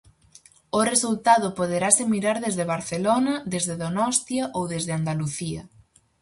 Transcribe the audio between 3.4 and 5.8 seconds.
desde Donostia ou desde Andalucía.